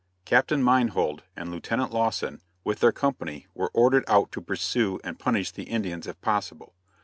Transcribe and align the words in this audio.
Captain 0.25 0.63
Meinhold 0.63 1.21
and 1.35 1.51
Lieutenant 1.51 1.91
Lawson 1.93 2.41
with 2.63 2.79
their 2.79 2.91
company 2.91 3.45
were 3.53 3.69
ordered 3.71 4.03
out 4.07 4.31
to 4.31 4.41
pursue 4.41 4.99
and 5.03 5.19
punish 5.19 5.51
the 5.51 5.65
Indians 5.65 6.07
if 6.07 6.19
possible. 6.21 6.73